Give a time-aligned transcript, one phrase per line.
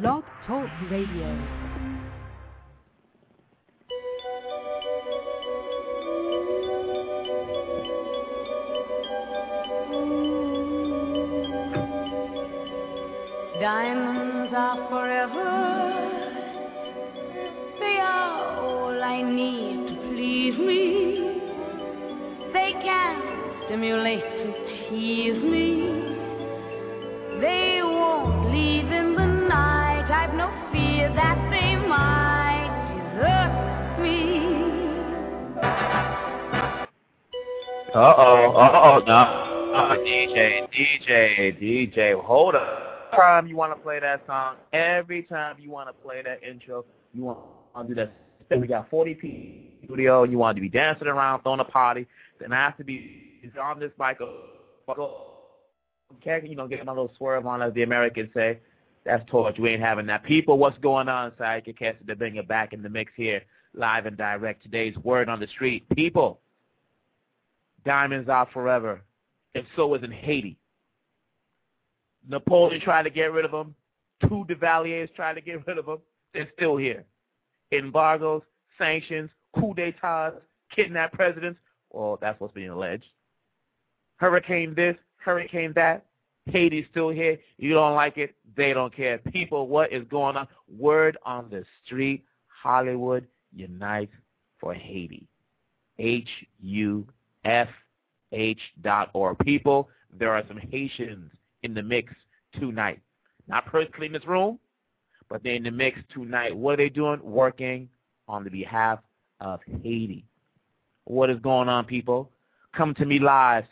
[0.00, 1.28] Blog Talk Radio.
[13.60, 15.50] Diamonds are forever.
[17.78, 21.42] They are all I need to please me.
[22.54, 24.54] They can stimulate and
[24.88, 26.11] tease me.
[37.94, 39.72] Uh oh, uh oh, no.
[39.74, 43.10] Uh, DJ, DJ, DJ, hold up.
[43.12, 46.84] Time you want to play that song, every time you want to play that intro,
[47.12, 47.38] you want
[47.76, 48.12] to do that.
[48.58, 52.06] We got 40 people studio, and you want to be dancing around, throwing a party,
[52.40, 54.18] then I have to be on this mic,
[56.22, 58.58] can't, you know, get little swerve on, as the Americans say.
[59.04, 59.58] That's torch.
[59.58, 60.22] We ain't having that.
[60.22, 63.42] People, what's going on, Sidekick Cassidy, it back in the mix here,
[63.74, 64.62] live and direct.
[64.62, 65.84] Today's word on the street.
[65.96, 66.38] People,
[67.84, 69.02] diamonds are forever,
[69.54, 70.56] and so is in Haiti.
[72.28, 73.74] Napoleon tried to get rid of them.
[74.22, 75.98] Two Duvaliers tried to get rid of them.
[76.32, 77.04] They're still here.
[77.72, 78.42] Embargoes,
[78.78, 80.36] sanctions, coup d'etats,
[80.74, 81.58] kidnapped presidents.
[81.90, 83.04] Well, that's what's being alleged.
[84.16, 86.06] Hurricane this, hurricane that.
[86.46, 87.38] Haiti's still here.
[87.58, 89.18] You don't like it, they don't care.
[89.18, 90.48] People, what is going on?
[90.68, 94.12] Word on the street, Hollywood unites
[94.58, 95.26] for Haiti.
[95.98, 97.06] H-U-F-H
[97.44, 99.38] dot org.
[99.40, 101.30] People, there are some Haitians
[101.62, 102.14] in the mix
[102.58, 103.00] tonight.
[103.48, 104.58] Not personally in this room,
[105.28, 106.56] but they're in the mix tonight.
[106.56, 107.20] What are they doing?
[107.22, 107.88] Working
[108.28, 109.00] on the behalf
[109.40, 110.24] of Haiti.
[111.04, 112.30] What is going on, people?
[112.74, 113.64] Come to me live,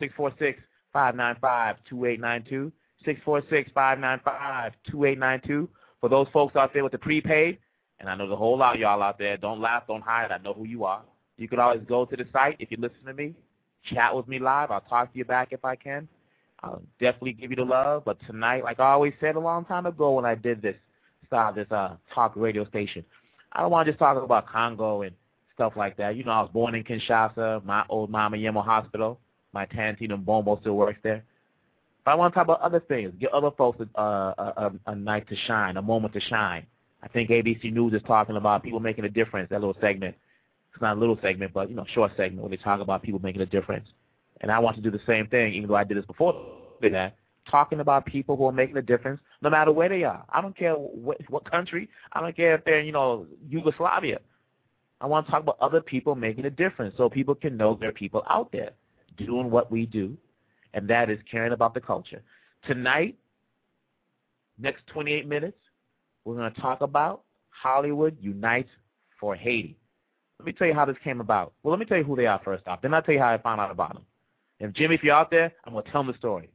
[0.95, 2.73] 646-595-2892,
[3.07, 5.69] 646-595-2892.
[6.01, 7.59] For those folks out there with the prepaid,
[8.01, 10.39] and I know the whole lot of y'all out there, don't laugh, don't hide, I
[10.39, 11.03] know who you are.
[11.37, 13.35] You can always go to the site if you listen to me,
[13.85, 14.71] chat with me live.
[14.71, 16.09] I'll talk to you back if I can.
[16.63, 18.05] I'll definitely give you the love.
[18.05, 20.77] But tonight, like I always said a long time ago when I did this,
[21.27, 23.05] start this uh, talk radio station,
[23.53, 25.15] I don't want to just talk about Congo and
[25.55, 26.17] stuff like that.
[26.17, 29.19] You know, I was born in Kinshasa, my old mama Yemo Hospital.
[29.53, 31.25] My Tantino Bombo still works there.
[32.05, 34.95] But I want to talk about other things, give other folks a, a, a, a
[34.95, 36.67] night to shine, a moment to shine.
[37.03, 40.15] I think ABC News is talking about people making a difference, that little segment.
[40.73, 43.21] It's not a little segment, but, you know, short segment where they talk about people
[43.21, 43.89] making a difference.
[44.41, 46.35] And I want to do the same thing, even though I did this before
[46.81, 47.17] that,
[47.51, 50.25] talking about people who are making a difference no matter where they are.
[50.31, 51.89] I don't care what, what country.
[52.13, 54.21] I don't care if they're, you know, Yugoslavia.
[55.01, 57.89] I want to talk about other people making a difference so people can know there
[57.89, 58.71] are people out there
[59.17, 60.17] doing what we do,
[60.75, 62.23] and that is caring about the culture.
[62.67, 63.17] Tonight,
[64.59, 65.57] next 28 minutes,
[66.25, 68.69] we're going to talk about Hollywood Unites
[69.19, 69.77] for Haiti.
[70.41, 71.53] Let me tell you how this came about.
[71.63, 72.81] Well, let me tell you who they are first off.
[72.81, 74.07] Then I'll tell you how I found out about them.
[74.59, 76.49] And Jimmy, if you're out there, I'm going to tell them the story.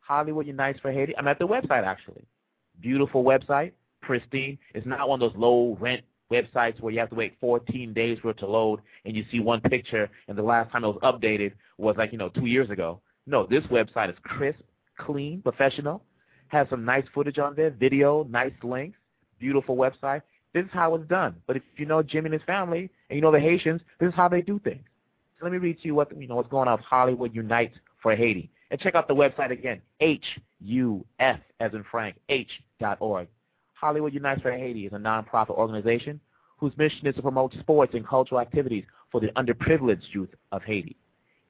[0.00, 1.16] Hollywood Unites for Haiti.
[1.16, 2.24] I'm at the website, actually.
[2.80, 3.70] Beautiful website,
[4.02, 4.58] pristine.
[4.74, 6.02] It's not one of those low rent
[6.32, 9.38] websites where you have to wait 14 days for it to load and you see
[9.38, 12.68] one picture and the last time it was updated was like, you know, two years
[12.68, 13.00] ago.
[13.28, 14.58] No, this website is crisp,
[14.98, 16.02] clean, professional,
[16.48, 18.98] has some nice footage on there, video, nice links,
[19.38, 20.22] beautiful website.
[20.52, 21.36] This is how it's done.
[21.46, 24.14] But if you know Jimmy and his family and you know the Haitians, this is
[24.14, 24.84] how they do things.
[25.38, 27.76] So let me read to you what you know what's going on with Hollywood Unites
[28.02, 28.50] for Haiti.
[28.70, 32.50] And check out the website again, H-U-F as in Frank, H
[32.80, 33.28] dot org.
[33.74, 36.20] Hollywood Unites for Haiti is a nonprofit organization
[36.58, 40.96] whose mission is to promote sports and cultural activities for the underprivileged youth of Haiti.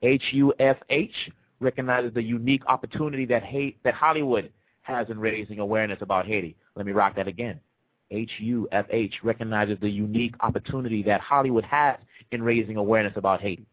[0.03, 1.15] HUFH
[1.61, 3.43] recognizes the unique opportunity that,
[3.85, 4.51] that Hollywood
[4.83, 6.57] has in raising awareness about Haiti.
[6.77, 7.61] Let me rock that again.
[8.13, 11.97] HUFH recognizes the unique opportunity that Hollywood has
[12.31, 13.67] in raising awareness about Haiti.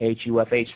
[0.00, 0.68] HUFH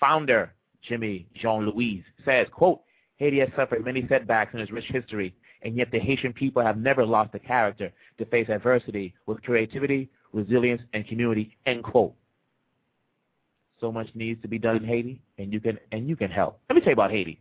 [0.00, 0.52] founder
[0.82, 2.80] Jimmy Jean-Louis says, quote,
[3.16, 6.78] Haiti has suffered many setbacks in its rich history, and yet the Haitian people have
[6.78, 12.14] never lost the character to face adversity with creativity, resilience, and community, end quote.
[13.80, 16.60] So much needs to be done in Haiti, and you can and you can help.
[16.68, 17.40] Let me tell you about Haiti.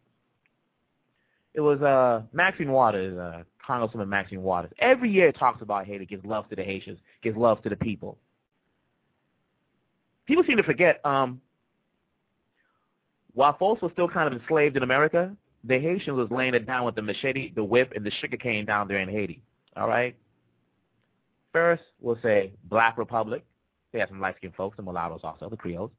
[1.53, 4.71] it was uh Maxine Waters, uh Congresswoman Maxine Waters.
[4.79, 7.75] Every year it talks about Haiti, gives love to the Haitians, gives love to the
[7.75, 8.17] people.
[10.25, 11.41] People seem to forget, um,
[13.33, 16.85] while folks were still kind of enslaved in America, the Haitians was laying it down
[16.85, 19.41] with the machete, the whip, and the sugar cane down there in Haiti.
[19.75, 20.15] All right.
[21.53, 23.43] First, we'll say Black Republic.
[23.91, 25.91] They had some light-skinned folks, the mulattoes also, the Creoles.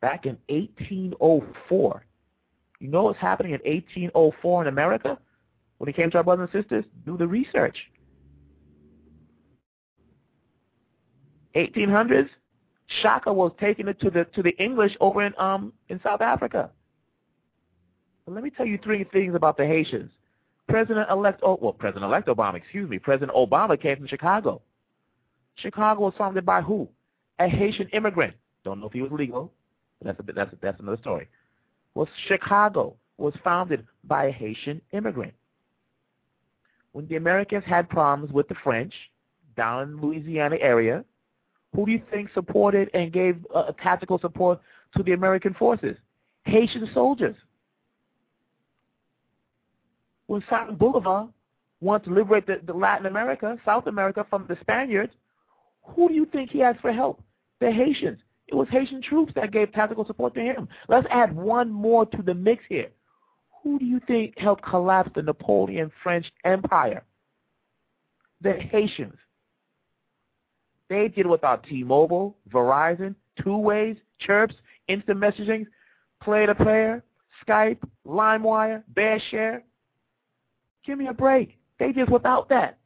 [0.00, 2.04] Back in 1804,
[2.80, 5.18] you know what's happening in 1804 in America?
[5.80, 7.74] When it came to our brothers and sisters, do the research.
[11.56, 12.28] 1800s,
[13.00, 16.68] Shaka was taking it to the to the English over in um in South Africa.
[18.26, 20.10] But let me tell you three things about the Haitians.
[20.68, 24.60] President-elect, oh, well, President-elect Obama, excuse me, President Obama came from Chicago.
[25.56, 26.88] Chicago was founded by who?
[27.38, 28.34] A Haitian immigrant.
[28.64, 29.50] Don't know if he was legal.
[29.98, 31.26] But that's a, that's that's another story.
[31.94, 35.32] Well, Chicago was founded by a Haitian immigrant.
[36.92, 38.92] When the Americans had problems with the French
[39.56, 41.04] down in the Louisiana area,
[41.74, 44.60] who do you think supported and gave uh, tactical support
[44.96, 45.96] to the American forces?
[46.44, 47.36] Haitian soldiers.
[50.26, 51.28] When Simon Bolivar
[51.80, 55.12] wanted to liberate the, the Latin America, South America from the Spaniards,
[55.82, 57.22] who do you think he asked for help?
[57.60, 58.18] The Haitians.
[58.48, 60.68] It was Haitian troops that gave tactical support to him.
[60.88, 62.88] Let's add one more to the mix here.
[63.62, 67.04] Who do you think helped collapse the Napoleon French Empire?
[68.40, 69.18] The Haitians.
[70.88, 74.54] They did without T-Mobile, Verizon, Two Ways, Chirps,
[74.88, 75.66] instant messaging,
[76.22, 77.04] Play to Player,
[77.46, 79.62] Skype, LimeWire, BearShare.
[80.84, 81.58] Give me a break.
[81.78, 82.78] They did without that.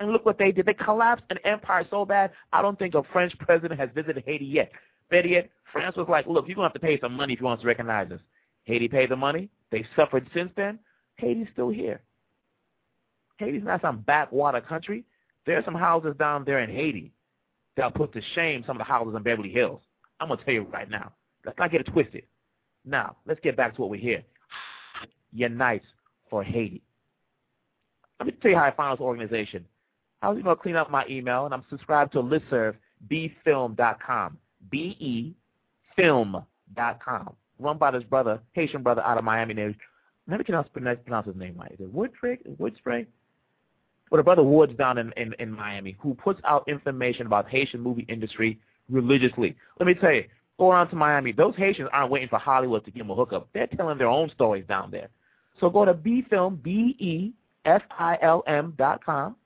[0.00, 0.66] And look what they did.
[0.66, 4.44] They collapsed an empire so bad, I don't think a French president has visited Haiti
[4.44, 4.72] yet.
[5.10, 7.40] Better yet, France was like, look, you're going to have to pay some money if
[7.40, 8.20] you want to recognize us.
[8.64, 9.48] Haiti paid the money.
[9.70, 10.78] They suffered since then.
[11.16, 12.00] Haiti's still here.
[13.38, 15.04] Haiti's not some backwater country.
[15.46, 17.12] There are some houses down there in Haiti
[17.76, 19.80] that'll put to shame some of the houses in Beverly Hills.
[20.20, 21.12] I'm going to tell you right now.
[21.44, 22.24] Let's not get it twisted.
[22.84, 24.22] Now, let's get back to what we're here.
[25.32, 25.86] Unites
[26.30, 26.82] for Haiti.
[28.20, 29.66] Let me tell you how I found this organization.
[30.20, 32.76] I was going to clean up my email, and I'm subscribed to listserv,
[33.10, 34.38] bfilm.com.
[34.70, 35.36] B-E-film.com.
[37.58, 39.54] Run by this brother, Haitian brother out of Miami.
[39.54, 39.76] Named,
[40.28, 41.72] let me pronounce, pronounce his name right.
[41.72, 42.38] Is it Woodfrig?
[42.58, 43.06] Woodspray?
[44.10, 47.80] Well, the brother Woods down in, in, in Miami who puts out information about Haitian
[47.80, 48.58] movie industry
[48.90, 49.56] religiously.
[49.78, 50.24] Let me tell you,
[50.58, 51.32] go around to Miami.
[51.32, 53.48] Those Haitians aren't waiting for Hollywood to give them a hookup.
[53.54, 55.08] They're telling their own stories down there.
[55.60, 57.34] So go to bfilm, B-E-F-I-L-M
[58.76, 59.36] dot com.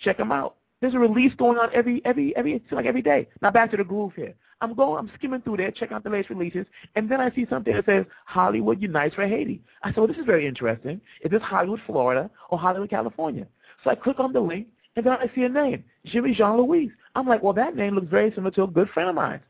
[0.00, 0.56] Check them out.
[0.80, 3.28] There's a release going on every every every like every day.
[3.40, 4.34] Now back to the groove here.
[4.60, 6.66] I'm going, I'm skimming through there, checking out the latest releases,
[6.96, 9.62] and then I see something that says Hollywood unites for Haiti.
[9.82, 11.00] I said, well, this is very interesting.
[11.22, 13.46] Is this Hollywood, Florida, or Hollywood, California?
[13.82, 16.90] So I click on the link, and then I see a name, Jimmy Jean Louis.
[17.14, 19.40] I'm like, well, that name looks very similar to a good friend of mine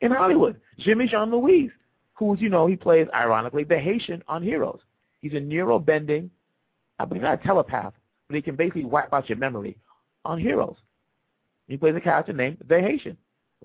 [0.00, 1.70] in Hollywood, Jimmy Jean Louis,
[2.14, 4.80] who's, you know, he plays, ironically, the Haitian on Heroes.
[5.20, 6.30] He's a neuro-bending,
[6.98, 7.94] I believe not a telepath,
[8.28, 9.76] but he can basically wipe out your memory
[10.24, 10.76] on Heroes.
[11.68, 13.16] He plays a character named the Haitian,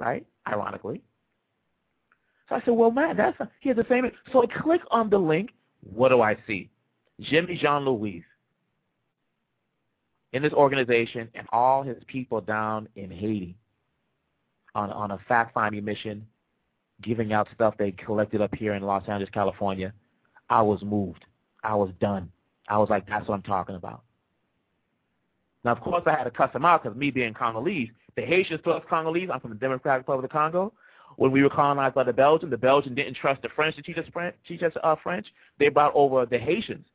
[0.01, 0.25] right?
[0.48, 1.01] Ironically.
[2.50, 4.09] So I said, well, man, that's a, he has the same.
[4.33, 5.51] So I click on the link.
[5.81, 6.69] What do I see?
[7.21, 8.24] Jimmy Jean Louis
[10.34, 13.55] in this organization and all his people down in Haiti
[14.75, 16.25] on, on a fact-finding mission,
[17.01, 19.93] giving out stuff they collected up here in Los Angeles, California.
[20.50, 21.24] I was moved.
[21.63, 22.31] I was done.
[22.67, 24.03] I was like, that's what I'm talking about.
[25.63, 28.62] Now, of course, I had to cuss them out because me being Congolese, the Haitians
[28.63, 30.74] plus Congolese, I'm from the Democratic Republic of the Congo.
[31.18, 33.98] When we were colonized by the Belgians, the Belgians didn't trust the French to teach
[33.98, 34.36] us French.
[34.84, 35.27] Uh, French.
[35.60, 36.86] They brought over the Haitians.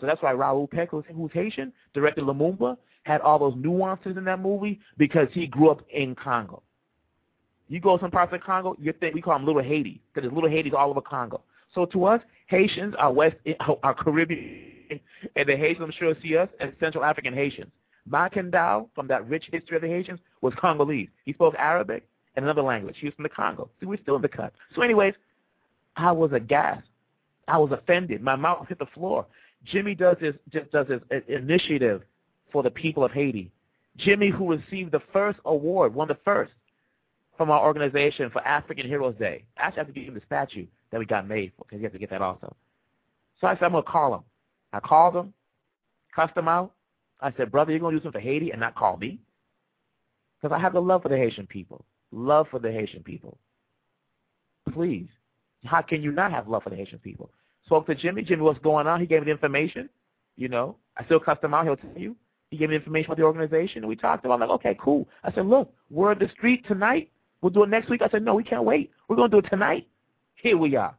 [0.00, 4.40] So that's why Raoul Peck, who's, Haitian, directed Lumumba, had all those nuances in that
[4.40, 6.62] movie because he grew up in Congo.
[7.68, 10.50] You go some parts of Congo, you think we call them Little Haiti because Little
[10.50, 11.42] Haitis all over Congo.
[11.74, 13.36] So to us, Haitians are West,
[13.82, 15.00] are Caribbean,
[15.36, 17.72] and the Haitians I'm sure see us as Central African Haitians.
[18.10, 21.08] Makandal, from that rich history of the Haitians, was Congolese.
[21.24, 22.06] He spoke Arabic
[22.36, 22.96] and another language.
[22.98, 23.68] He was from the Congo.
[23.80, 24.52] See, we're still in the cut.
[24.74, 25.14] So anyways,
[25.96, 26.86] I was aghast.
[27.48, 28.22] I was offended.
[28.22, 29.26] My mouth hit the floor.
[29.64, 32.02] Jimmy does his just does his uh, initiative
[32.50, 33.50] for the people of Haiti.
[33.96, 36.52] Jimmy, who received the first award, won the first
[37.36, 39.44] from our organization for African Heroes Day.
[39.56, 41.92] I actually have to give him the statue that we got made because you have
[41.92, 42.54] to get that also.
[43.40, 44.20] So I said, I'm going to call him.
[44.72, 45.34] I called him,
[46.14, 46.72] cussed him out,
[47.22, 49.20] I said, brother, you're going to do something for Haiti and not call me?
[50.40, 51.84] Because I have the love for the Haitian people.
[52.10, 53.38] Love for the Haitian people.
[54.72, 55.08] Please.
[55.64, 57.30] How can you not have love for the Haitian people?
[57.66, 58.22] Spoke to Jimmy.
[58.22, 59.00] Jimmy, what's going on?
[59.00, 59.88] He gave me the information.
[60.36, 61.64] You know, I still cussed him out.
[61.64, 62.16] He'll tell you.
[62.50, 64.34] He gave me information about the organization, we talked about.
[64.34, 64.42] It.
[64.42, 65.08] I'm like, okay, cool.
[65.24, 67.10] I said, look, we're the street tonight.
[67.40, 68.02] We'll do it next week.
[68.02, 68.90] I said, no, we can't wait.
[69.08, 69.88] We're going to do it tonight.
[70.34, 70.94] Here we are.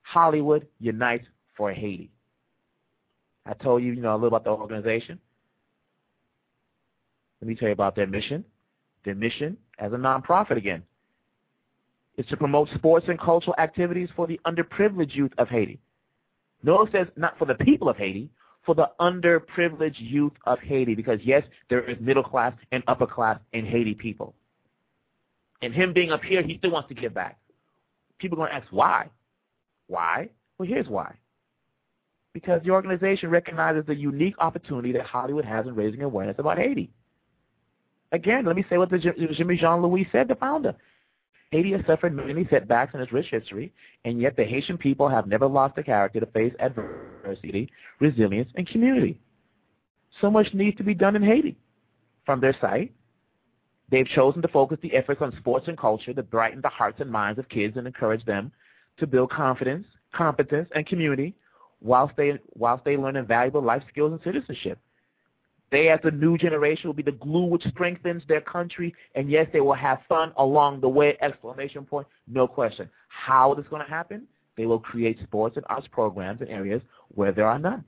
[0.00, 2.10] Hollywood unites for Haiti.
[3.44, 5.20] I told you, you know, a little about the organization.
[7.40, 8.44] Let me tell you about their mission.
[9.04, 10.82] Their mission as a nonprofit again
[12.16, 15.78] is to promote sports and cultural activities for the underprivileged youth of Haiti.
[16.62, 18.30] Notice says not for the people of Haiti,
[18.64, 23.38] for the underprivileged youth of Haiti, because yes, there is middle class and upper class
[23.52, 24.34] in Haiti people.
[25.62, 27.38] And him being up here, he still wants to give back.
[28.18, 29.08] People are going to ask why.
[29.86, 30.28] Why?
[30.58, 31.14] Well, here's why.
[32.32, 36.90] Because the organization recognizes the unique opportunity that Hollywood has in raising awareness about Haiti.
[38.16, 40.74] Again, let me say what the Jimmy Jean Louis said, the founder.
[41.50, 43.74] Haiti has suffered many setbacks in its rich history,
[44.06, 47.70] and yet the Haitian people have never lost the character to face adversity,
[48.00, 49.20] resilience, and community.
[50.22, 51.58] So much needs to be done in Haiti.
[52.24, 52.90] From their site,
[53.90, 57.12] they've chosen to focus the efforts on sports and culture that brighten the hearts and
[57.12, 58.50] minds of kids and encourage them
[58.96, 61.34] to build confidence, competence, and community
[61.82, 64.78] whilst they, whilst they learn invaluable life skills and citizenship.
[65.70, 69.48] They, as the new generation, will be the glue which strengthens their country, and yes,
[69.52, 71.16] they will have fun along the way!
[71.20, 72.06] Exclamation point!
[72.28, 72.88] No question.
[73.08, 74.26] How is this going to happen?
[74.56, 76.82] They will create sports and arts programs in areas
[77.14, 77.84] where there are none.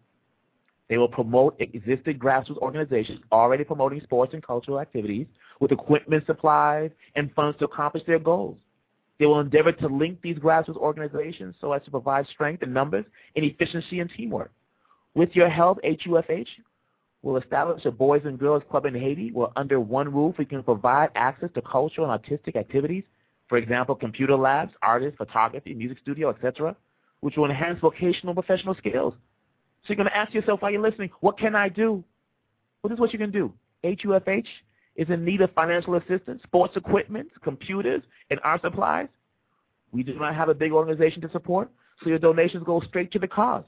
[0.89, 5.27] They will promote existing grassroots organizations already promoting sports and cultural activities
[5.61, 8.59] with equipment, supplies, and funds to accomplish their goals.
[9.19, 13.05] They will endeavor to link these grassroots organizations so as to provide strength in numbers
[13.37, 14.51] and efficiency and teamwork.
[15.15, 16.49] With your help, HUFH
[17.23, 20.63] will establish a Boys and Girls Club in Haiti where under one roof we can
[20.63, 23.05] provide access to cultural and artistic activities,
[23.49, 26.77] for example, computer labs, artists, photography, music studio, etc.,
[27.21, 29.15] which will enhance vocational and professional skills.
[29.83, 32.05] So you're going to ask yourself while you're listening, what can I do?
[32.83, 33.53] Well, this is what you can do.
[33.85, 34.47] HUFH
[34.97, 39.09] is in need of financial assistance, sports equipment, computers, and art supplies.
[39.93, 41.71] We do not have a big organization to support,
[42.03, 43.65] so your donations go straight to the cause.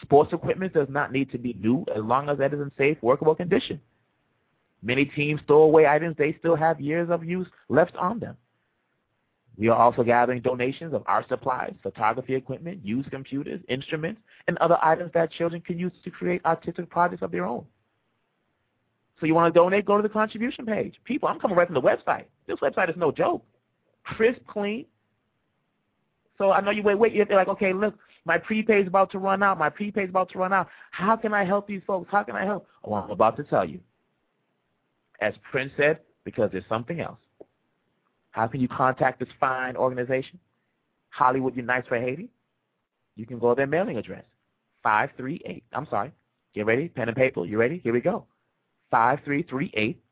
[0.00, 2.96] Sports equipment does not need to be new as long as that is in safe,
[3.02, 3.80] workable condition.
[4.82, 8.36] Many teams throw away items they still have years of use left on them.
[9.58, 14.78] We are also gathering donations of art supplies, photography equipment, used computers, instruments, and other
[14.82, 17.64] items that children can use to create artistic projects of their own.
[19.20, 20.96] So you want to donate, go to the contribution page.
[21.04, 22.24] People, I'm coming right from the website.
[22.48, 23.44] This website is no joke.
[24.04, 24.86] Crisp, clean.
[26.38, 29.18] So I know you wait, wait, you're like, okay, look, my prepaid is about to
[29.18, 29.58] run out.
[29.58, 30.68] My prepaid is about to run out.
[30.90, 32.08] How can I help these folks?
[32.10, 32.66] How can I help?
[32.84, 33.80] Oh, I'm about to tell you.
[35.20, 37.18] As Prince said, because there's something else.
[38.30, 40.38] How can you contact this fine organization?
[41.10, 42.28] Hollywood Unites for Haiti.
[43.16, 44.24] You can go to their mailing address.
[44.82, 45.62] 538.
[45.72, 46.12] I'm sorry.
[46.54, 46.88] Get ready?
[46.88, 47.44] Pen and paper.
[47.44, 47.80] You ready?
[47.82, 48.26] Here we go.
[48.90, 50.02] 5338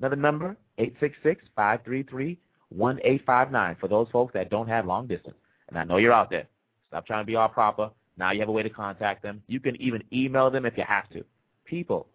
[0.00, 2.38] Another number eight six six five three three
[2.68, 5.36] one eight five nine for those folks that don't have long distance.
[5.68, 6.46] And I know you're out there.
[6.88, 7.90] Stop trying to be all proper.
[8.18, 9.42] Now you have a way to contact them.
[9.46, 11.24] You can even email them if you have to.
[11.64, 12.08] People,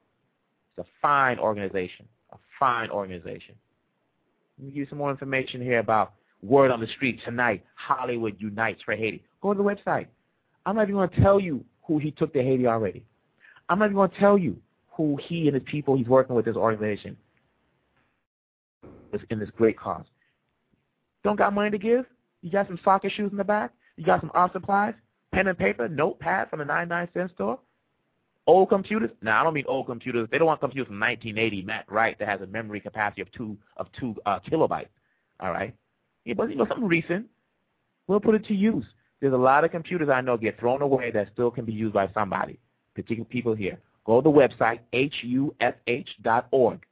[0.77, 3.55] it's a fine organization, a fine organization.
[4.57, 7.63] Let me give you some more information here about word on the street tonight.
[7.75, 9.23] Hollywood unites for Haiti.
[9.41, 10.07] Go to the website.
[10.65, 13.03] I'm not even going to tell you who he took to Haiti already.
[13.69, 14.57] I'm not even going to tell you
[14.89, 17.17] who he and his people he's working with this organization
[19.13, 20.05] is in this great cause.
[21.23, 22.05] Don't got money to give?
[22.41, 23.71] You got some soccer shoes in the back?
[23.95, 24.93] You got some art supplies?
[25.33, 27.59] Pen and paper, notepad from the 99 cent store.
[28.45, 29.09] Old computers.
[29.21, 30.27] Now I don't mean old computers.
[30.31, 33.57] They don't want computers from 1980, Matt Wright, that has a memory capacity of two
[33.77, 34.89] of two uh, kilobytes.
[35.39, 35.73] All right,
[36.25, 37.25] yeah, but you know something recent.
[38.07, 38.83] We'll put it to use.
[39.21, 41.93] There's a lot of computers I know get thrown away that still can be used
[41.93, 42.59] by somebody.
[42.93, 43.79] particular people here.
[44.05, 46.85] Go to the website, hufh.org.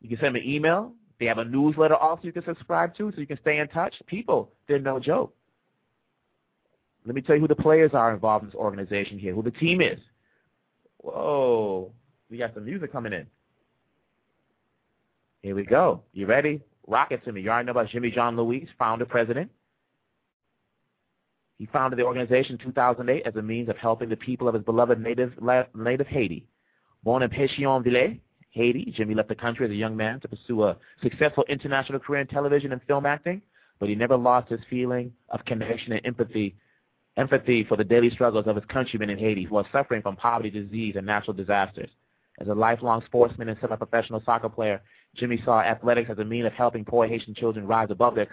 [0.00, 0.92] You can send me an email.
[1.20, 3.94] They have a newsletter also you can subscribe to so you can stay in touch.
[4.06, 5.32] People, they're no joke.
[7.08, 9.50] Let me tell you who the players are involved in this organization here, who the
[9.50, 9.98] team is.
[10.98, 11.90] Whoa,
[12.30, 13.26] we got some music coming in.
[15.40, 16.02] Here we go.
[16.12, 16.60] You ready?
[16.86, 17.40] Rock it to me.
[17.40, 19.50] You already know about Jimmy Jean Louis, founder, president.
[21.56, 24.64] He founded the organization in 2008 as a means of helping the people of his
[24.64, 25.32] beloved native,
[25.74, 26.46] native Haiti.
[27.04, 30.76] Born in Pétionville, Haiti, Jimmy left the country as a young man to pursue a
[31.02, 33.40] successful international career in television and film acting,
[33.78, 36.54] but he never lost his feeling of connection and empathy
[37.18, 40.50] empathy for the daily struggles of his countrymen in Haiti who are suffering from poverty,
[40.50, 41.90] disease, and natural disasters.
[42.40, 44.80] As a lifelong sportsman and semi-professional soccer player,
[45.16, 48.28] Jimmy saw athletics as a means of helping poor Haitian children rise above their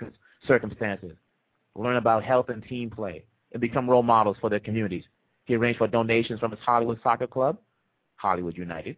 [0.47, 1.17] circumstances
[1.75, 5.03] learn about health and team play, and become role models for their communities.
[5.45, 7.57] He arranged for donations from his Hollywood soccer club,
[8.15, 8.95] Hollywood United,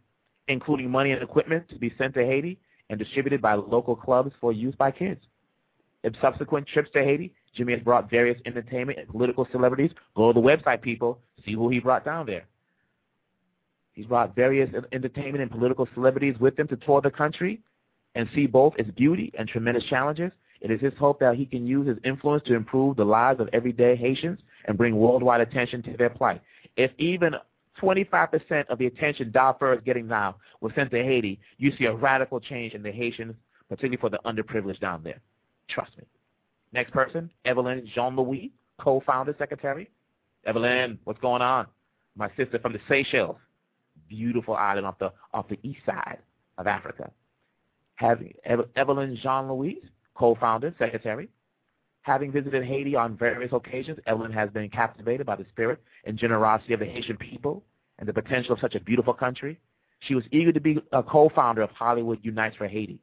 [0.48, 4.53] including money and equipment to be sent to Haiti and distributed by local clubs for
[4.53, 5.22] use by kids.
[6.03, 9.91] In subsequent trips to Haiti, Jimmy has brought various entertainment and political celebrities.
[10.15, 11.19] Go to the website, people.
[11.45, 12.45] See who he brought down there.
[13.93, 17.59] He's brought various entertainment and political celebrities with him to tour the country
[18.15, 21.67] and see both its beauty and tremendous challenges it is his hope that he can
[21.67, 25.97] use his influence to improve the lives of everyday Haitians and bring worldwide attention to
[25.97, 26.41] their plight.
[26.75, 27.35] If even
[27.81, 31.95] 25% of the attention Darfur is getting now was sent to Haiti, you see a
[31.95, 33.35] radical change in the Haitians,
[33.69, 35.19] particularly for the underprivileged down there.
[35.69, 36.05] Trust me.
[36.74, 39.89] Next person, Evelyn Jean-Louis, co-founder, secretary.
[40.45, 41.67] Evelyn, what's going on?
[42.15, 43.38] My sister from the Seychelles,
[44.07, 46.19] beautiful island off the off the east side
[46.57, 47.12] of Africa.
[47.95, 48.33] Having
[48.75, 49.81] Evelyn Jean-Louis
[50.17, 51.29] co-founder, secretary.
[52.01, 56.74] Having visited Haiti on various occasions, Evelyn has been captivated by the spirit and generosity
[56.74, 57.63] of the Haitian people
[58.00, 59.59] and the potential of such a beautiful country.
[60.00, 63.00] She was eager to be a co-founder of Hollywood Unites for Haiti.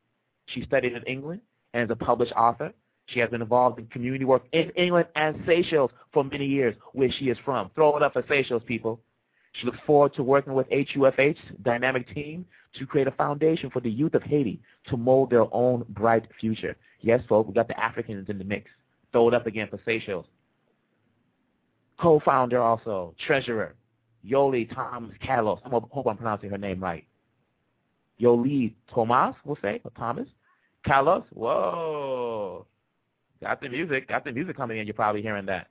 [0.47, 1.41] She studied in England
[1.73, 2.73] and is a published author.
[3.07, 7.11] She has been involved in community work in England and Seychelles for many years, where
[7.11, 7.71] she is from.
[7.75, 9.01] Throw it up for Seychelles, people.
[9.53, 12.45] She looks forward to working with HUFH's dynamic team
[12.79, 16.77] to create a foundation for the youth of Haiti to mold their own bright future.
[17.01, 18.71] Yes, folks, we got the Africans in the mix.
[19.13, 20.27] Throw it up again for Seychelles.
[22.01, 23.77] Co-founder also, treasurer,
[24.27, 25.61] Yoli Thomas Carlos.
[25.65, 27.05] I hope I'm pronouncing her name right.
[28.21, 30.27] Yoli Tomas, we'll say, or Thomas.
[30.85, 32.67] Carlos, whoa.
[33.45, 34.09] Got the music.
[34.09, 34.87] Got the music coming in.
[34.87, 35.69] You're probably hearing that.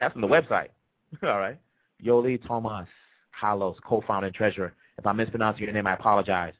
[0.00, 0.52] That's from the mm-hmm.
[0.52, 0.68] website.
[1.22, 1.58] All right.
[2.02, 2.86] Yoli Tomas
[3.38, 4.72] Carlos, co-founder and treasurer.
[4.96, 6.52] If I mispronounce your name, I apologize.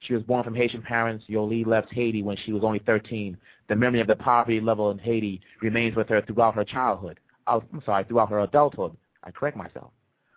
[0.00, 1.24] She was born from Haitian parents.
[1.28, 3.36] Yoli left Haiti when she was only 13.
[3.68, 7.18] The memory of the poverty level in Haiti remains with her throughout her childhood.
[7.46, 8.96] Oh, I'm sorry, throughout her adulthood.
[9.24, 9.90] I correct myself.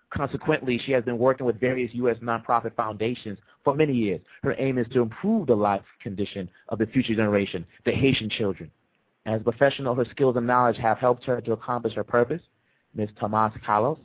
[0.09, 2.17] Consequently, she has been working with various U.S.
[2.21, 4.21] nonprofit foundations for many years.
[4.41, 8.69] Her aim is to improve the life condition of the future generation, the Haitian children.
[9.25, 12.41] As a professional, her skills and knowledge have helped her to accomplish her purpose.
[12.93, 13.09] Ms.
[13.19, 13.97] Tomas Carlos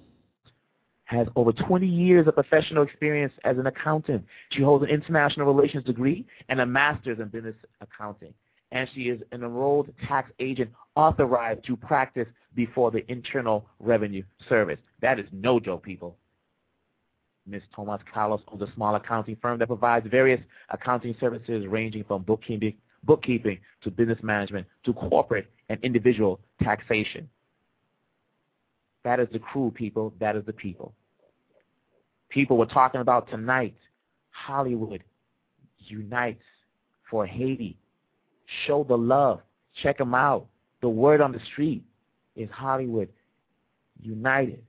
[1.04, 4.24] has over 20 years of professional experience as an accountant.
[4.50, 8.34] She holds an international relations degree and a master's in business accounting.
[8.70, 14.78] And she is an enrolled tax agent authorized to practice before the Internal Revenue Service.
[15.00, 16.18] That is no joke, people.
[17.46, 17.62] Ms.
[17.74, 22.74] Tomas Carlos owns a small accounting firm that provides various accounting services ranging from bookkeeping,
[23.04, 27.28] bookkeeping to business management to corporate and individual taxation.
[29.04, 30.12] That is the crew, people.
[30.20, 30.92] That is the people.
[32.28, 33.74] People were talking about tonight.
[34.30, 35.02] Hollywood
[35.78, 36.42] unites
[37.10, 37.76] for Haiti.
[38.66, 39.40] Show the love.
[39.82, 40.46] Check them out.
[40.80, 41.82] The word on the street
[42.36, 43.08] is Hollywood
[44.00, 44.62] United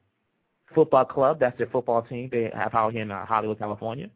[0.74, 1.40] Football Club.
[1.40, 4.10] That's their football team they have out here in uh, Hollywood, California.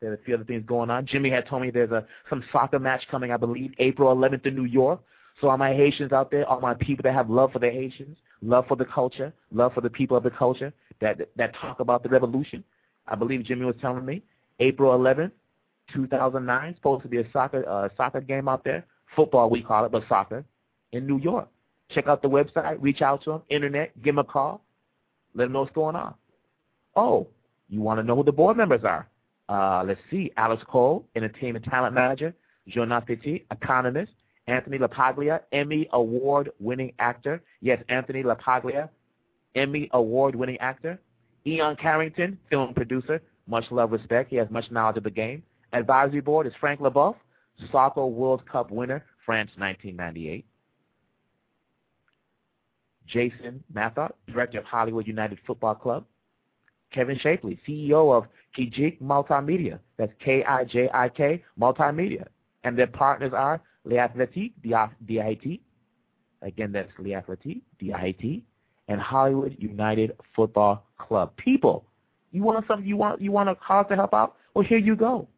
[0.00, 1.06] There's a few other things going on.
[1.06, 4.54] Jimmy had told me there's a some soccer match coming, I believe, April 11th in
[4.54, 5.00] New York.
[5.40, 8.16] So all my Haitians out there, all my people that have love for the Haitians,
[8.42, 12.02] love for the culture, love for the people of the culture, that that talk about
[12.02, 12.64] the revolution.
[13.06, 14.22] I believe Jimmy was telling me
[14.58, 15.32] April 11th,
[15.92, 18.84] 2009, supposed to be a soccer uh, soccer game out there,
[19.14, 20.44] football we call it, but soccer
[20.92, 21.48] in New York.
[21.90, 24.62] Check out the website, reach out to them, internet, give them a call,
[25.34, 26.14] let them know what's going on.
[26.96, 27.26] Oh,
[27.68, 29.08] you want to know who the board members are?
[29.50, 32.32] Uh, let's see, Alice Cole, entertainment talent manager,
[32.68, 34.12] Jonas Petit, economist,
[34.46, 37.42] Anthony LaPaglia, Emmy award winning actor.
[37.60, 38.88] Yes, Anthony LaPaglia,
[39.56, 41.00] Emmy award winning actor.
[41.44, 43.20] Ian Carrington, film producer.
[43.48, 44.30] Much love, respect.
[44.30, 45.42] He has much knowledge of the game.
[45.72, 47.16] Advisory board is Frank Leboeuf,
[47.72, 50.44] soccer World Cup winner, France 1998.
[53.08, 56.04] Jason Mathot, Director of Hollywood United Football Club.
[56.92, 58.26] Kevin Shapley, CEO of
[58.56, 59.78] Kijik Multimedia.
[59.96, 62.26] That's K-I-J-I-K Multimedia.
[62.64, 65.60] And their partners are Liathletic, D-I-T.
[66.42, 68.44] Again, that's Liathletic, D-I-T.
[68.88, 71.36] And Hollywood United Football Club.
[71.36, 71.84] People,
[72.32, 74.36] you want something, you want, you want a cause to help out?
[74.54, 75.28] Well, here you go.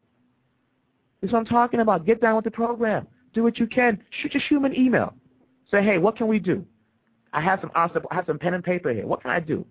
[1.20, 2.06] This is what I'm talking about.
[2.06, 3.06] Get down with the program.
[3.34, 4.02] Do what you can.
[4.20, 5.14] Shoot, just shoot them an email.
[5.70, 6.64] Say, hey, what can we do?
[7.32, 9.06] I have some I have some pen and paper here.
[9.06, 9.64] What can I do?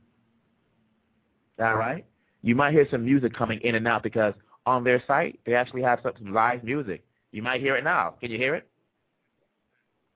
[1.61, 2.05] All right.
[2.41, 4.33] You might hear some music coming in and out because
[4.65, 7.03] on their site they actually have some live music.
[7.31, 8.15] You might hear it now.
[8.19, 8.67] Can you hear it?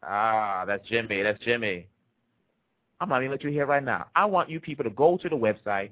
[0.03, 1.21] Ah, that's Jimmy.
[1.21, 1.87] That's Jimmy.
[2.99, 4.07] I'm not even let you hear right now.
[4.15, 5.91] I want you people to go to the website,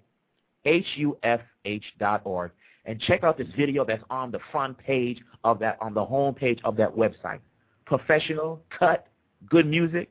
[0.66, 2.52] hufh.org,
[2.86, 6.34] and check out this video that's on the front page of that, on the home
[6.34, 7.40] page of that website.
[7.86, 9.08] Professional, cut,
[9.50, 10.10] good music,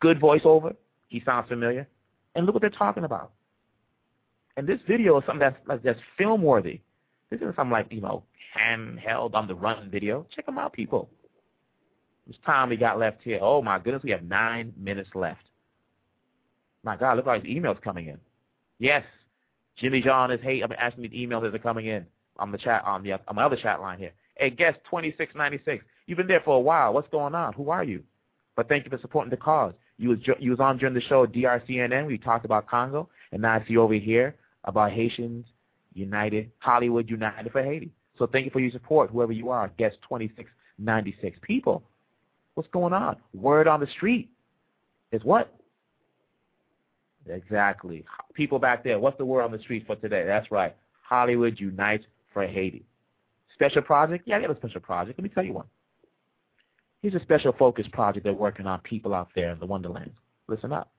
[0.00, 0.74] good voiceover.
[1.08, 1.88] He sounds familiar.
[2.34, 3.32] And look what they're talking about.
[4.56, 6.80] And this video is something that's that's film worthy.
[7.30, 8.22] This isn't something like, you know,
[8.56, 10.26] handheld on the run video.
[10.34, 11.08] Check them out, people.
[12.26, 13.38] This time we got left here.
[13.42, 15.42] Oh my goodness, we have nine minutes left.
[16.84, 18.18] My God, look at all these emails coming in.
[18.78, 19.04] Yes,
[19.76, 20.60] Jimmy John is hey.
[20.60, 22.06] I'm asking me the emails as they're coming in
[22.38, 24.12] on the chat on the on my other chat line here.
[24.36, 25.84] Hey, guest twenty six ninety six.
[26.06, 26.92] You've been there for a while.
[26.92, 27.54] What's going on?
[27.54, 28.02] Who are you?
[28.56, 29.74] But thank you for supporting the cause.
[29.98, 32.06] You was you was on during the show DRCNN.
[32.06, 35.46] We talked about Congo, and now I see you over here about Haitians
[35.94, 37.90] United, Hollywood United for Haiti.
[38.18, 39.68] So thank you for your support, whoever you are.
[39.78, 41.38] Guest 2696.
[41.42, 41.82] People,
[42.54, 43.16] what's going on?
[43.34, 44.30] Word on the street
[45.12, 45.52] is what?
[47.26, 48.04] Exactly.
[48.34, 50.24] People back there, what's the word on the street for today?
[50.26, 50.74] That's right.
[51.02, 52.84] Hollywood Unites for Haiti.
[53.54, 54.24] Special project?
[54.26, 55.18] Yeah, I got a special project.
[55.18, 55.66] Let me tell you one.
[57.02, 60.10] Here's a special focus project they're working on people out there in the Wonderland.
[60.48, 60.90] Listen up.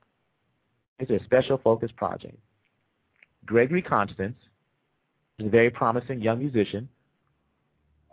[0.99, 2.38] It's a special focus project.
[3.45, 4.38] Gregory Constance
[5.39, 6.89] is a very promising young musician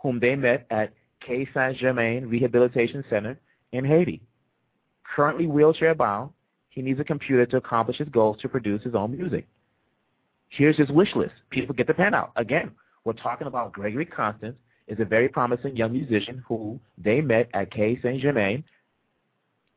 [0.01, 0.93] whom they met at
[1.25, 3.39] Kay Saint Germain Rehabilitation Center
[3.71, 4.21] in Haiti.
[5.15, 6.31] Currently wheelchair bound,
[6.69, 9.47] he needs a computer to accomplish his goals to produce his own music.
[10.49, 11.33] Here's his wish list.
[11.49, 12.31] People get the pen out.
[12.35, 12.71] Again,
[13.05, 14.55] we're talking about Gregory Constance
[14.87, 18.63] is a very promising young musician who they met at Kay Saint Germain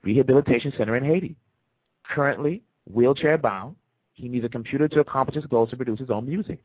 [0.03, 1.37] Rehabilitation Center in Haiti.
[2.09, 3.77] Currently wheelchair bound,
[4.17, 6.59] he needs a computer to accomplish his goals to produce his own music.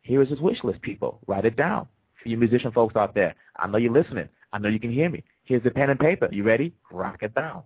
[0.00, 1.20] Here is his wish list, people.
[1.26, 1.86] Write it down.
[2.22, 4.28] For you musician folks out there, I know you're listening.
[4.52, 5.22] I know you can hear me.
[5.44, 6.28] Here's the pen and paper.
[6.32, 6.72] You ready?
[6.90, 7.62] Rock it down.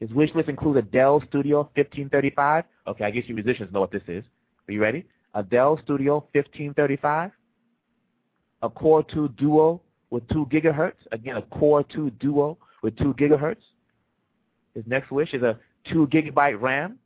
[0.00, 2.64] His wish list includes a Dell Studio 1535.
[2.88, 4.24] Okay, I guess you musicians know what this is.
[4.68, 5.06] Are you ready?
[5.34, 7.30] A Dell Studio 1535.
[8.62, 9.80] A Core 2 Duo
[10.10, 10.94] with 2 gigahertz.
[11.12, 13.62] Again, a Core 2 Duo with 2 gigahertz.
[14.74, 15.60] His next wish is a
[15.92, 16.98] 2 gigabyte RAM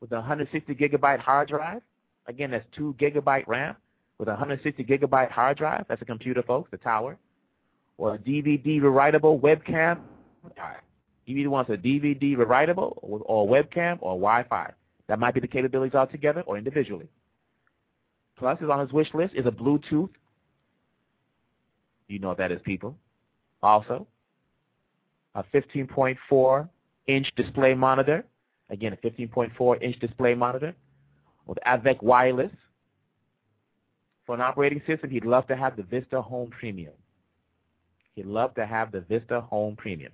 [0.00, 1.82] with a 160 gigabyte hard drive.
[2.26, 3.76] Again, that's 2 gigabyte RAM
[4.18, 5.84] with a 160 gigabyte hard drive.
[5.88, 7.16] That's a computer, folks, the tower.
[7.96, 10.00] Or a DVD rewritable webcam.
[11.26, 14.72] You either want a DVD rewritable or, a webcam or Wi-Fi.
[15.08, 17.08] That might be the capabilities altogether or individually.
[18.36, 20.10] Plus, is on his wish list is a Bluetooth.
[22.06, 22.96] You know that is, people.
[23.62, 24.06] Also,
[25.34, 26.68] a 15.4
[27.08, 28.24] inch display monitor
[28.70, 30.74] Again, a 15.4 inch display monitor
[31.46, 32.52] with Avec Wireless.
[34.26, 36.92] For an operating system, he'd love to have the Vista Home Premium.
[38.14, 40.12] He'd love to have the Vista Home Premium.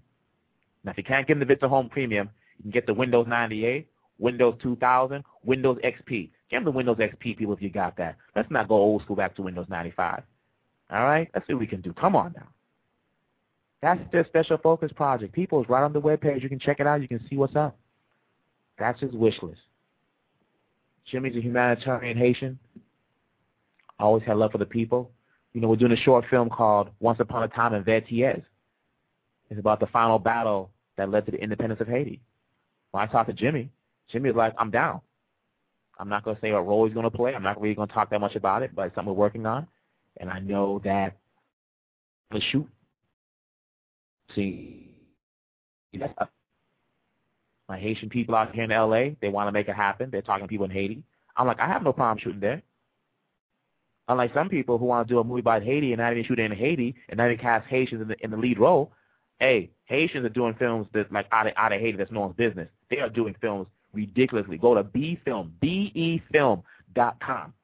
[0.84, 3.88] Now, if you can't get the Vista Home Premium, you can get the Windows 98,
[4.18, 6.30] Windows 2000, Windows XP.
[6.50, 8.16] Get him the Windows XP, people, if you got that.
[8.36, 10.22] Let's not go old school back to Windows 95.
[10.90, 11.28] All right?
[11.34, 11.92] Let's see what we can do.
[11.92, 12.46] Come on now.
[13.82, 15.32] That's their special focus project.
[15.32, 16.42] People, it's right on the web page.
[16.42, 17.02] You can check it out.
[17.02, 17.76] You can see what's up.
[18.78, 19.60] That's his wish list.
[21.10, 22.58] Jimmy's a humanitarian Haitian.
[23.98, 25.10] Always had love for the people.
[25.52, 28.42] You know, we're doing a short film called Once Upon a Time in Vertières.
[29.50, 32.20] It's about the final battle that led to the independence of Haiti.
[32.90, 33.70] When I talked to Jimmy,
[34.10, 35.00] Jimmy was like, I'm down.
[35.98, 37.34] I'm not going to say what role he's going to play.
[37.34, 39.46] I'm not really going to talk that much about it, but it's something we're working
[39.46, 39.66] on.
[40.16, 41.16] And I know that
[42.30, 42.68] the shoot.
[44.34, 44.90] See,
[45.92, 46.12] that's
[47.68, 50.10] my Haitian people out here in L.A., they want to make it happen.
[50.10, 51.02] They're talking to people in Haiti.
[51.36, 52.62] I'm like, I have no problem shooting there.
[54.08, 56.38] Unlike some people who want to do a movie about Haiti and not even shoot
[56.38, 58.92] it in Haiti and not even cast Haitians in the in the lead role.
[59.38, 62.36] Hey, Haitians are doing films that like out of out of Haiti that's no one's
[62.36, 62.68] business.
[62.90, 64.58] They are doing films ridiculously.
[64.58, 66.62] Go to B-E-film
[66.94, 67.54] dot com.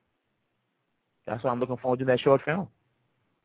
[1.26, 2.68] That's why I'm looking forward to that short film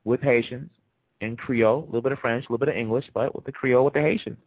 [0.03, 0.73] with Haitians
[1.21, 3.53] in Creole, a little bit of French, a little bit of English, but with the
[3.53, 4.39] Creole with the Haitians.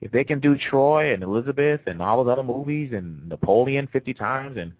[0.00, 4.14] If they can do Troy and Elizabeth and all those other movies and Napoleon 50
[4.14, 4.72] times and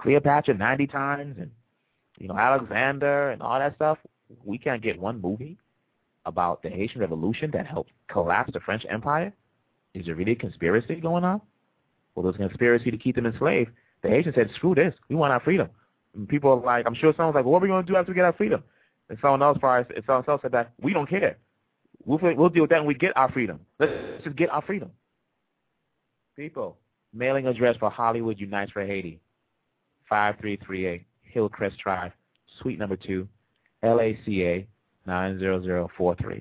[0.00, 1.50] Cleopatra 90 times and
[2.18, 3.98] you know Alexander and all that stuff,
[4.42, 5.58] we can't get one movie
[6.24, 9.34] about the Haitian Revolution that helped collapse the French Empire.
[9.94, 11.40] Is there really a conspiracy going on?
[12.14, 13.70] Well, there's a conspiracy to keep them enslaved.
[14.02, 15.68] The Haitians said, "Screw this, we want our freedom."
[16.14, 17.96] And people are like, I'm sure someone's like, well, "What are we going to do
[17.96, 18.62] after we get our freedom?"
[19.08, 21.38] And someone else, probably, someone else said that we don't care.
[22.04, 23.60] We'll, we'll deal with that when we get our freedom.
[23.78, 23.92] Let's
[24.24, 24.90] just get our freedom.
[26.36, 26.76] People,
[27.12, 29.20] mailing address for Hollywood Unites for Haiti,
[30.08, 32.12] 5338 Hillcrest Drive,
[32.60, 33.26] Suite Number 2,
[33.82, 34.66] LACA
[35.06, 36.36] 90043.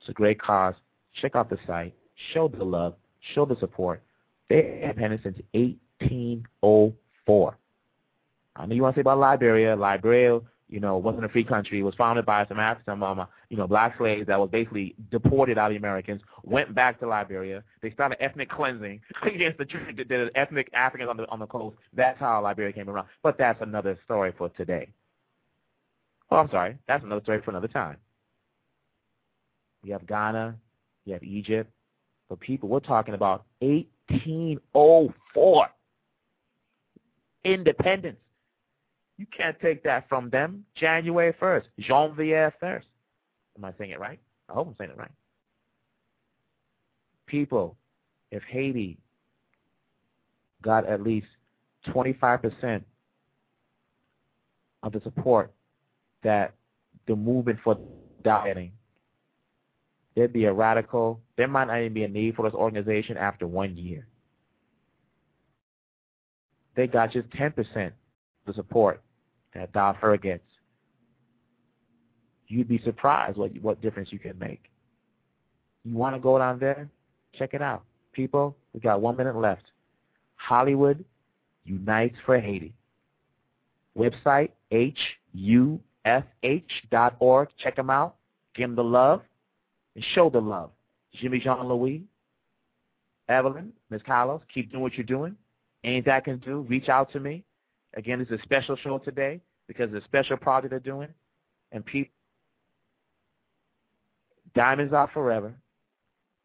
[0.00, 0.74] It's a great cause.
[1.20, 1.94] Check out the site.
[2.32, 2.94] Show the love.
[3.34, 4.02] Show the support.
[4.48, 7.58] They have been since 1804.
[8.56, 9.76] I know you want to say about Liberia.
[9.76, 11.80] Liberia you know, wasn't a free country.
[11.80, 15.56] It was founded by some African, um, you know, black slaves that was basically deported
[15.56, 17.64] out of the Americans, went back to Liberia.
[17.80, 21.76] They started ethnic cleansing against the, the, the ethnic Africans on the on the coast.
[21.94, 23.08] That's how Liberia came around.
[23.22, 24.90] But that's another story for today.
[26.30, 26.76] Oh, I'm sorry.
[26.86, 27.96] That's another story for another time.
[29.82, 30.54] You have Ghana,
[31.06, 31.72] you have Egypt.
[32.28, 35.68] But people, we're talking about 1804
[37.44, 38.18] independence.
[39.16, 40.64] You can't take that from them.
[40.74, 42.84] January 1st, Janvier 1st.
[43.56, 44.20] Am I saying it right?
[44.48, 45.10] I hope I'm saying it right.
[47.26, 47.76] People,
[48.30, 48.98] if Haiti
[50.62, 51.26] got at least
[51.88, 52.82] 25%
[54.82, 55.52] of the support
[56.22, 56.54] that
[57.06, 57.78] the movement for
[58.22, 58.72] dieting,
[60.18, 63.46] there'd be a radical, there might not even be a need for this organization after
[63.46, 64.08] one year.
[66.74, 67.92] They got just 10% of
[68.44, 69.00] the support
[69.54, 70.42] that Darfur gets,
[72.48, 74.64] you'd be surprised what what difference you can make.
[75.84, 76.88] You want to go down there?
[77.38, 77.84] Check it out.
[78.12, 79.62] People, we got one minute left.
[80.34, 81.04] Hollywood
[81.64, 82.74] Unites for Haiti.
[83.96, 85.78] Website, hufh.org.
[87.62, 88.16] Check them out.
[88.54, 89.22] Give them the love
[89.98, 90.70] and show the love.
[91.12, 92.04] Jimmy Jean Louis,
[93.28, 94.00] Evelyn, Ms.
[94.06, 95.34] Carlos, keep doing what you're doing.
[95.82, 97.42] Anything I can do, reach out to me.
[97.94, 101.08] Again, it's a special show today because it's a special project they're doing.
[101.72, 102.12] And people,
[104.54, 105.52] diamonds are forever,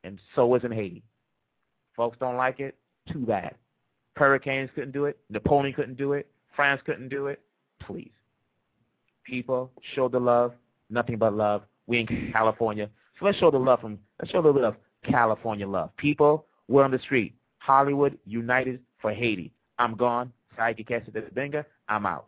[0.03, 1.03] and so is in Haiti.
[1.95, 2.75] Folks don't like it,
[3.11, 3.53] too bad.
[4.15, 5.19] Hurricanes couldn't do it.
[5.29, 6.25] Napoleon couldn't do it.
[6.55, 7.39] France couldn't do it.
[7.79, 8.11] Please.
[9.23, 10.53] People, show the love.
[10.89, 11.61] Nothing but love.
[11.85, 12.89] We in California.
[13.19, 15.95] So let's show the love from, let's show a little bit of California love.
[15.97, 17.35] People, we're on the street.
[17.59, 19.51] Hollywood United for Haiti.
[19.79, 20.31] I'm gone.
[20.57, 21.65] Saiki Kesa.
[21.87, 22.27] I'm out.